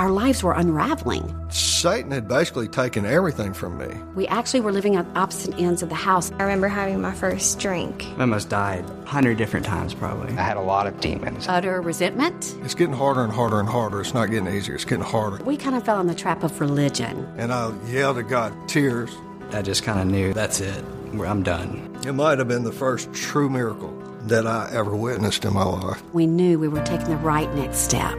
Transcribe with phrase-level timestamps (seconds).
[0.00, 1.36] our lives were unraveling.
[1.50, 3.94] Satan had basically taken everything from me.
[4.14, 6.32] We actually were living at opposite ends of the house.
[6.38, 8.06] I remember having my first drink.
[8.16, 10.32] I almost died a hundred different times, probably.
[10.38, 11.46] I had a lot of demons.
[11.48, 12.56] Utter resentment.
[12.62, 14.00] It's getting harder and harder and harder.
[14.00, 14.74] It's not getting easier.
[14.74, 15.44] It's getting harder.
[15.44, 17.30] We kind of fell in the trap of religion.
[17.36, 19.14] And I yelled at God, tears.
[19.52, 20.82] I just kind of knew that's it.
[21.12, 21.94] I'm done.
[22.06, 23.94] It might have been the first true miracle
[24.28, 26.02] that I ever witnessed in my life.
[26.14, 28.16] We knew we were taking the right next step.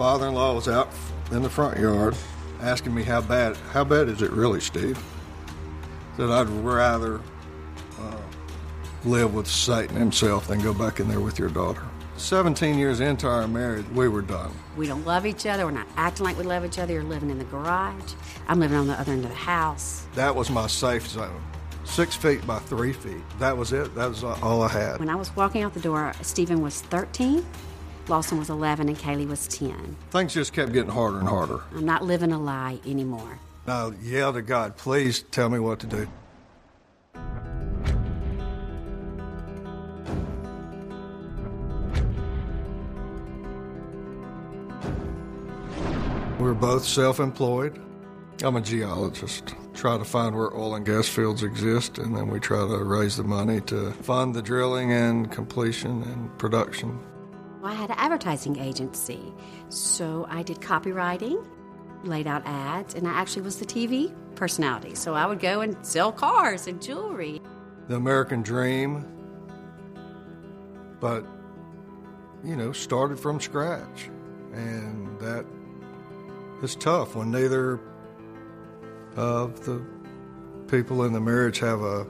[0.00, 0.88] Father-in-law was out
[1.30, 2.16] in the front yard
[2.62, 4.98] asking me how bad how bad is it really, Steve?
[6.16, 7.20] That I'd rather
[8.00, 8.16] uh,
[9.04, 11.82] live with Satan himself than go back in there with your daughter.
[12.16, 14.50] 17 years into our marriage, we were done.
[14.74, 15.66] We don't love each other.
[15.66, 16.94] We're not acting like we love each other.
[16.94, 18.14] You're living in the garage.
[18.48, 20.06] I'm living on the other end of the house.
[20.14, 21.42] That was my safe zone.
[21.84, 23.20] Six feet by three feet.
[23.38, 23.94] That was it.
[23.96, 24.98] That was all I had.
[24.98, 27.44] When I was walking out the door, Stephen was 13,
[28.10, 29.96] Lawson was 11, and Kaylee was 10.
[30.10, 31.60] Things just kept getting harder and harder.
[31.72, 33.38] I'm not living a lie anymore.
[33.68, 36.08] I yelled to God, please tell me what to do.
[46.40, 47.80] We're both self employed.
[48.42, 49.54] I'm a geologist.
[49.74, 53.16] Try to find where oil and gas fields exist, and then we try to raise
[53.16, 56.98] the money to fund the drilling and completion and production.
[57.62, 59.34] I had an advertising agency,
[59.68, 61.44] so I did copywriting,
[62.04, 64.94] laid out ads, and I actually was the TV personality.
[64.94, 67.42] So I would go and sell cars and jewelry.
[67.88, 69.04] The American dream,
[71.00, 71.26] but,
[72.42, 74.08] you know, started from scratch.
[74.52, 75.44] And that
[76.62, 77.78] is tough when neither
[79.16, 79.82] of the
[80.68, 82.06] people in the marriage have a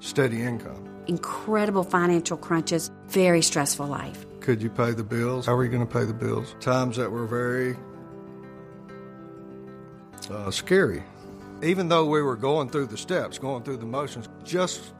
[0.00, 0.88] steady income.
[1.06, 4.24] Incredible financial crunches, very stressful life.
[4.44, 5.46] Could you pay the bills?
[5.46, 6.54] How are you going to pay the bills?
[6.60, 7.78] Times that were very
[10.30, 11.02] uh, scary.
[11.62, 14.92] Even though we were going through the steps, going through the motions, just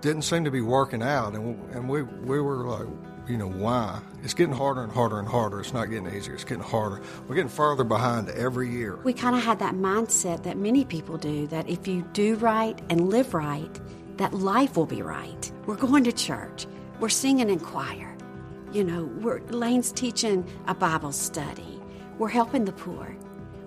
[0.00, 1.34] didn't seem to be working out.
[1.34, 2.86] And, and we, we were like,
[3.28, 4.00] you know, why?
[4.22, 5.60] It's getting harder and harder and harder.
[5.60, 6.32] It's not getting easier.
[6.32, 7.02] It's getting harder.
[7.28, 8.96] We're getting further behind every year.
[9.04, 12.80] We kind of had that mindset that many people do that if you do right
[12.88, 13.78] and live right,
[14.16, 15.52] that life will be right.
[15.66, 16.66] We're going to church.
[16.98, 18.15] We're singing in choir.
[18.72, 21.80] You know, we're, Lane's teaching a Bible study.
[22.18, 23.16] We're helping the poor.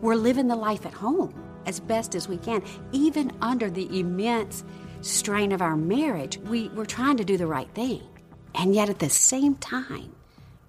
[0.00, 1.34] We're living the life at home
[1.66, 2.62] as best as we can.
[2.92, 4.64] Even under the immense
[5.00, 8.02] strain of our marriage, we, we're trying to do the right thing.
[8.54, 10.14] And yet at the same time,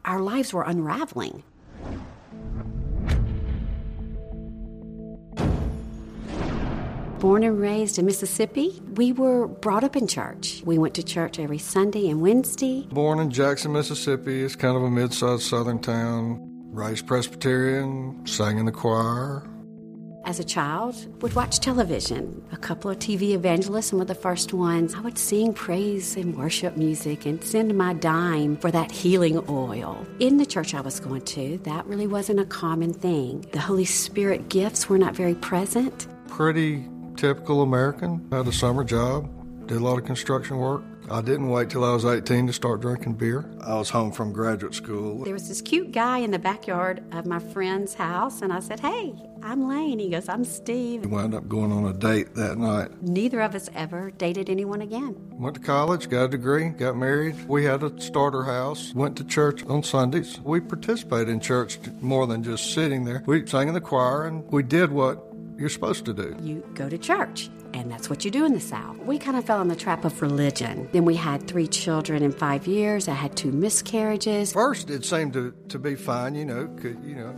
[0.05, 1.43] our lives were unraveling.
[7.19, 10.63] Born and raised in Mississippi, we were brought up in church.
[10.65, 12.87] We went to church every Sunday and Wednesday.
[12.91, 16.39] Born in Jackson, Mississippi, it's kind of a mid sized southern town.
[16.71, 19.43] Raised Presbyterian, sang in the choir,
[20.23, 24.53] as a child would watch television a couple of tv evangelists and were the first
[24.53, 29.43] ones i would sing praise and worship music and send my dime for that healing
[29.49, 33.59] oil in the church i was going to that really wasn't a common thing the
[33.59, 36.85] holy spirit gifts were not very present pretty
[37.19, 39.29] typical american had a summer job
[39.67, 40.81] did a lot of construction work
[41.11, 43.43] I didn't wait till I was 18 to start drinking beer.
[43.61, 45.23] I was home from graduate school.
[45.23, 48.79] There was this cute guy in the backyard of my friend's house, and I said,
[48.79, 49.97] Hey, I'm Lane.
[49.97, 51.01] He goes, I'm Steve.
[51.01, 53.01] We wound up going on a date that night.
[53.01, 55.15] Neither of us ever dated anyone again.
[55.31, 57.47] Went to college, got a degree, got married.
[57.47, 60.39] We had a starter house, went to church on Sundays.
[60.41, 63.23] We participated in church more than just sitting there.
[63.25, 65.28] We sang in the choir and we did what
[65.59, 66.35] you're supposed to do.
[66.41, 68.97] You go to church and that's what you do in the South.
[68.99, 70.89] We kind of fell in the trap of religion.
[70.91, 73.07] Then we had three children in five years.
[73.07, 74.53] I had two miscarriages.
[74.53, 77.33] First, it seemed to, to be fine, you know, could, you know,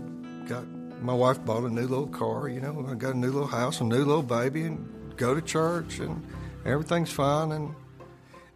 [0.48, 0.66] got
[1.02, 3.82] my wife bought a new little car, you know, I got a new little house,
[3.82, 6.26] a new little baby, and go to church, and
[6.64, 7.52] everything's fine.
[7.52, 7.74] And,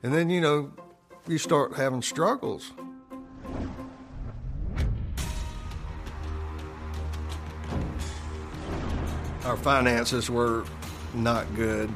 [0.04, 0.72] and then, you know,
[1.28, 2.72] you start having struggles.
[9.46, 10.66] Our finances were
[11.14, 11.94] not good.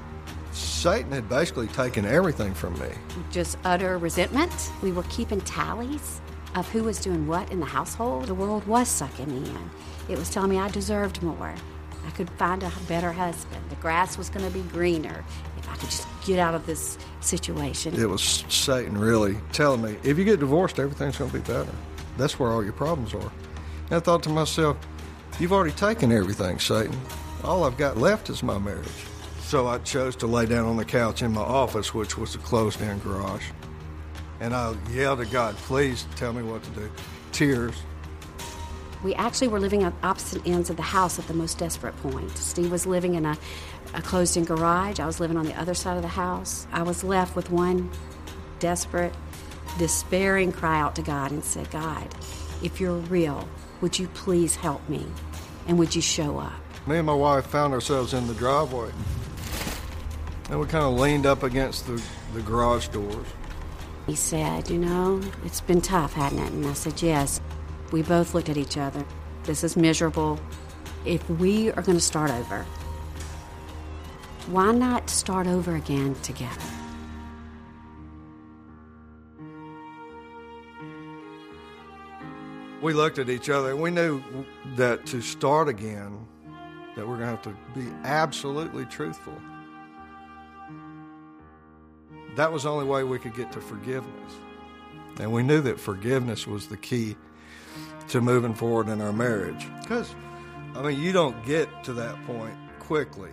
[0.52, 2.90] Satan had basically taken everything from me.
[3.32, 4.72] Just utter resentment.
[4.84, 6.22] We were keeping tallies
[6.56, 8.28] of who was doing what in the household.
[8.28, 9.70] The world was sucking me in.
[10.10, 11.56] It was telling me I deserved more.
[12.06, 13.68] I could find a better husband.
[13.70, 15.24] The grass was going to be greener
[15.58, 18.00] if I could just get out of this situation.
[18.00, 21.72] It was Satan really telling me, if you get divorced, everything's going to be better.
[22.16, 23.32] That's where all your problems are.
[23.86, 24.78] And I thought to myself,
[25.40, 26.96] you've already taken everything, Satan.
[27.44, 28.88] All I've got left is my marriage.
[29.42, 32.38] So I chose to lay down on the couch in my office, which was a
[32.38, 33.46] closed in garage.
[34.40, 36.92] And I yelled at God, please tell me what to do.
[37.32, 37.76] Tears.
[39.04, 42.38] We actually were living at opposite ends of the house at the most desperate point.
[42.38, 43.38] Steve was living in a,
[43.94, 45.00] a closed in garage.
[45.00, 46.68] I was living on the other side of the house.
[46.72, 47.90] I was left with one
[48.60, 49.14] desperate,
[49.78, 52.08] despairing cry out to God and said, God,
[52.62, 53.48] if you're real,
[53.80, 55.06] would you please help me?
[55.68, 56.54] And would you show up?
[56.90, 58.90] Me and my wife found ourselves in the driveway.
[60.50, 62.02] And we kind of leaned up against the,
[62.34, 63.28] the garage doors.
[64.08, 66.52] He said, You know, it's been tough, hasn't it?
[66.52, 67.42] And I said, Yes.
[67.92, 69.06] We both looked at each other.
[69.44, 70.40] This is miserable.
[71.06, 72.64] If we are going to start over,
[74.48, 76.60] why not start over again together?
[82.82, 84.24] We looked at each other and we knew
[84.76, 86.26] that to start again,
[86.96, 89.38] that we're going to have to be absolutely truthful.
[92.36, 94.34] That was the only way we could get to forgiveness.
[95.20, 97.16] And we knew that forgiveness was the key
[98.10, 99.68] to moving forward in our marriage.
[99.82, 100.16] Because,
[100.76, 103.32] I mean, you don't get to that point quickly.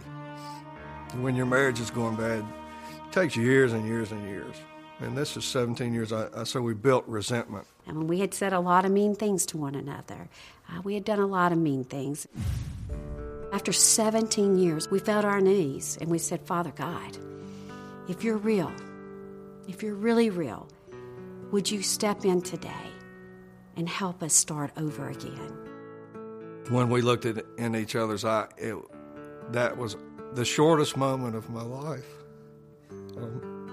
[1.21, 4.57] When your marriage is going bad, it takes years and years and years.
[5.01, 6.13] And this is 17 years.
[6.13, 7.67] I, I so we built resentment.
[7.87, 10.29] And we had said a lot of mean things to one another.
[10.69, 12.27] Uh, we had done a lot of mean things.
[13.67, 17.19] After 17 years, we fell to our knees and we said, Father God,
[18.09, 18.73] if you're real,
[19.67, 20.69] if you're really real,
[21.51, 22.71] would you step in today
[23.75, 26.63] and help us start over again?
[26.69, 28.77] When we looked at in each other's eye, it,
[29.51, 29.97] that was
[30.35, 32.07] the shortest moment of my life.
[33.17, 33.67] Um,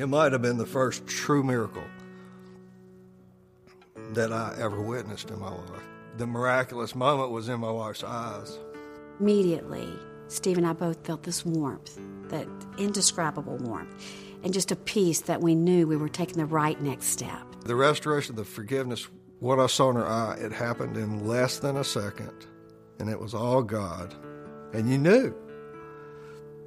[0.00, 1.84] it might have been the first true miracle
[4.14, 5.91] that I ever witnessed in my life.
[6.16, 8.58] The miraculous moment was in my wife's eyes.
[9.18, 9.88] Immediately,
[10.28, 11.98] Steve and I both felt this warmth,
[12.28, 12.46] that
[12.78, 13.94] indescribable warmth,
[14.42, 17.46] and just a peace that we knew we were taking the right next step.
[17.64, 19.08] The restoration, the forgiveness,
[19.40, 22.46] what I saw in her eye, it happened in less than a second,
[22.98, 24.14] and it was all God.
[24.72, 25.34] And you knew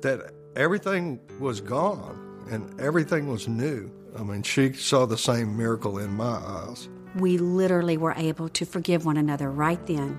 [0.02, 3.92] that everything was gone and everything was new.
[4.18, 6.88] I mean, she saw the same miracle in my eyes.
[7.16, 10.18] We literally were able to forgive one another right then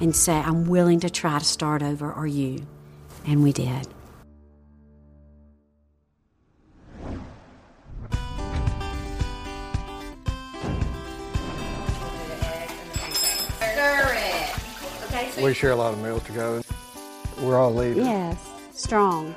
[0.00, 2.66] and say, I'm willing to try to start over, are you.
[3.26, 3.88] And we did.
[15.42, 16.62] We share a lot of meals together.
[17.40, 18.04] We're all leaders.
[18.04, 18.36] Yes,
[18.72, 19.34] strong.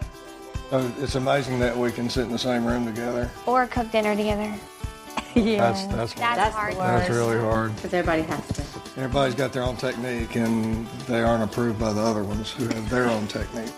[0.72, 3.30] Uh, It's amazing that we can sit in the same room together.
[3.46, 4.54] Or cook dinner together.
[5.36, 6.76] That's that's That's, hard.
[6.76, 7.76] that's really hard.
[7.76, 8.62] Because everybody has to.
[8.98, 12.90] Everybody's got their own technique, and they aren't approved by the other ones who have
[12.90, 13.72] their own technique.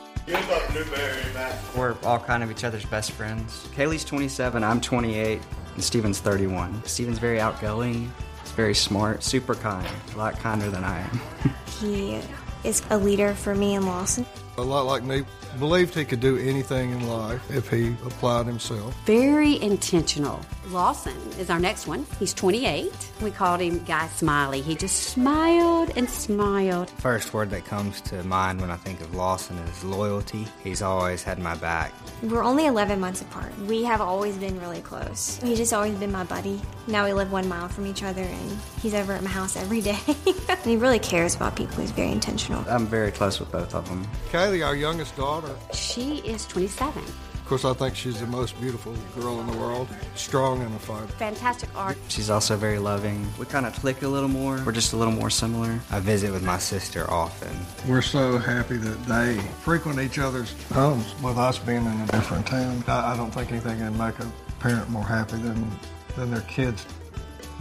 [1.75, 3.67] We're all kind of each other's best friends.
[3.75, 5.39] Kaylee's 27, I'm 28,
[5.75, 6.83] and Steven's 31.
[6.85, 8.11] Steven's very outgoing.
[8.41, 11.19] He's very smart, super kind, a lot kinder than I am.
[11.81, 12.21] He
[12.65, 14.25] is a leader for me and Lawson.
[14.57, 15.23] A lot like me,
[15.59, 18.95] believed he could do anything in life if he applied himself.
[19.05, 20.39] Very intentional.
[20.69, 22.05] Lawson is our next one.
[22.19, 22.91] He's 28.
[23.21, 24.61] We called him Guy Smiley.
[24.61, 26.89] He just smiled and smiled.
[26.91, 30.47] First word that comes to mind when I think of Lawson is loyalty.
[30.63, 31.93] He's always had my back.
[32.23, 33.57] We're only 11 months apart.
[33.61, 35.39] We have always been really close.
[35.43, 36.61] He's just always been my buddy.
[36.87, 39.81] Now we live one mile from each other, and he's over at my house every
[39.81, 39.99] day.
[40.49, 41.81] and he really cares about people.
[41.81, 42.54] He's very intentional.
[42.69, 44.07] I'm very close with both of them.
[44.31, 47.03] Kaylee, our youngest daughter, She is 27.
[47.03, 50.79] of course, I think she's the most beautiful girl in the world, strong and a
[50.79, 51.05] fighter.
[51.19, 51.95] Fantastic art.
[52.07, 53.27] She's also very loving.
[53.37, 54.59] We kind of click a little more.
[54.65, 55.79] We're just a little more similar.
[55.91, 57.55] I visit with my sister often.
[57.87, 62.47] We're so happy that they frequent each other's homes with us being in a different
[62.47, 62.83] town.
[62.87, 64.27] I, I don't think anything can make a
[64.59, 65.69] parent more happy than,
[66.15, 66.83] than their kids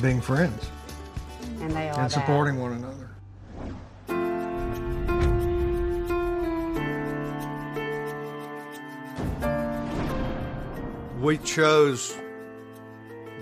[0.01, 0.71] being friends
[1.61, 3.11] And they are and supporting one another.
[11.25, 12.15] We chose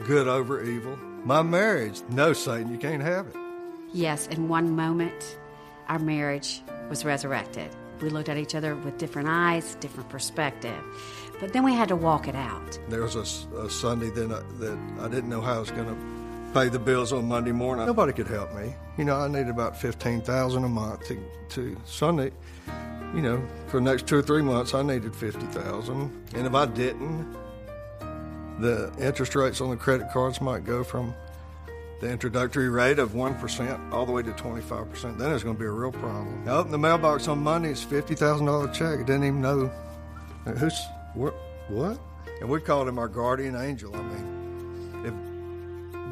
[0.04, 0.96] good over evil.
[1.24, 3.34] My marriage, no, Satan, you can't have it.
[3.92, 5.36] Yes, in one moment,
[5.88, 7.74] our marriage was resurrected.
[8.00, 10.80] We looked at each other with different eyes, different perspective.
[11.40, 12.78] But then we had to walk it out.
[12.88, 15.88] There was a Sunday that I, uh, that I didn't know how I was going
[15.88, 17.84] to pay the bills on Monday morning.
[17.84, 18.76] Nobody could help me.
[18.96, 22.30] You know, I needed about fifteen thousand a month to, to Sunday.
[23.12, 26.54] You know, for the next two or three months, I needed fifty thousand, and if
[26.54, 27.41] I didn't,
[28.59, 31.14] the interest rates on the credit cards might go from
[32.00, 35.66] the introductory rate of 1% all the way to 25%, then it's going to be
[35.66, 36.42] a real problem.
[36.49, 38.99] I opened the mailbox on Monday, it's $50,000 check.
[38.99, 39.71] I didn't even know
[40.59, 40.80] who's,
[41.14, 41.99] what?
[42.40, 43.94] And we called him our guardian angel.
[43.94, 44.31] I mean,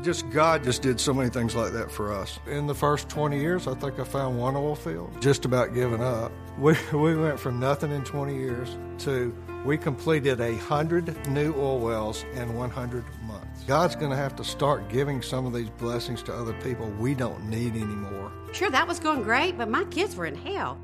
[0.03, 2.39] just God just did so many things like that for us.
[2.47, 6.03] In the first 20 years, I think I found one oil field, just about giving
[6.03, 6.33] up.
[6.59, 11.79] We, we went from nothing in 20 years to we completed a hundred new oil
[11.79, 13.63] wells in 100 months.
[13.65, 17.15] God's going to have to start giving some of these blessings to other people we
[17.15, 18.31] don't need anymore.
[18.53, 20.79] Sure, that was going great, but my kids were in hell.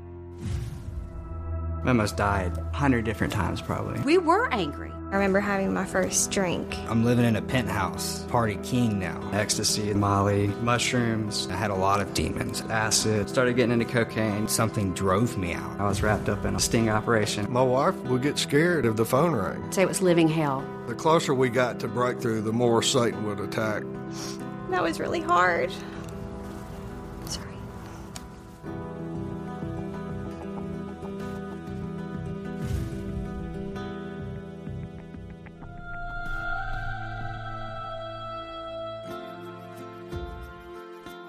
[1.83, 3.99] I almost died a hundred different times, probably.
[4.01, 4.91] We were angry.
[5.09, 6.75] I remember having my first drink.
[6.89, 9.17] I'm living in a penthouse, party king now.
[9.31, 12.61] Ecstasy, Molly, mushrooms, I had a lot of demons.
[12.69, 14.49] acid, started getting into cocaine.
[14.49, 15.79] Something drove me out.
[15.79, 17.49] I was wrapped up in a sting operation.
[17.49, 19.71] My wife would get scared if the phone rang.
[19.71, 20.67] Say it was living hell.
[20.87, 23.83] The closer we got to breakthrough, the more Satan would attack.
[24.71, 25.71] That was really hard.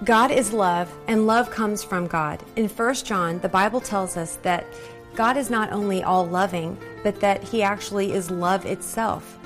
[0.08, 2.42] God is love, and love comes from God.
[2.56, 4.64] In 1 John, the Bible tells us that
[5.14, 9.38] God is not only all loving, but that He actually is love itself.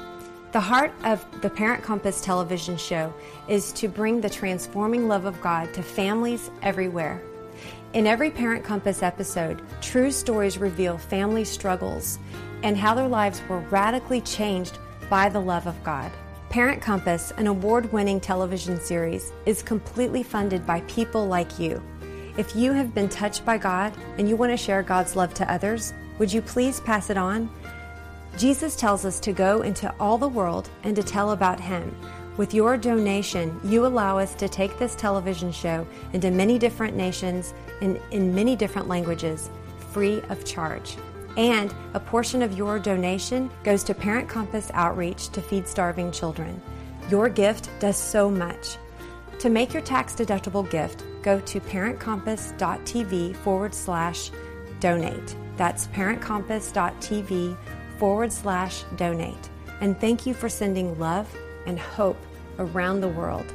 [0.52, 3.12] The heart of the Parent Compass television show
[3.48, 7.20] is to bring the transforming love of God to families everywhere.
[7.92, 12.20] In every Parent Compass episode, true stories reveal family struggles
[12.62, 14.78] and how their lives were radically changed
[15.10, 16.12] by the love of God.
[16.52, 21.82] Parent Compass, an award winning television series, is completely funded by people like you.
[22.36, 25.50] If you have been touched by God and you want to share God's love to
[25.50, 27.48] others, would you please pass it on?
[28.36, 31.96] Jesus tells us to go into all the world and to tell about Him.
[32.36, 37.54] With your donation, you allow us to take this television show into many different nations
[37.80, 39.48] and in many different languages,
[39.90, 40.98] free of charge.
[41.36, 46.60] And a portion of your donation goes to Parent Compass Outreach to feed starving children.
[47.08, 48.76] Your gift does so much.
[49.38, 54.30] To make your tax deductible gift, go to parentcompass.tv forward slash
[54.78, 55.36] donate.
[55.56, 57.56] That's parentcompass.tv
[57.98, 59.50] forward slash donate.
[59.80, 61.34] And thank you for sending love
[61.66, 62.18] and hope
[62.58, 63.52] around the world.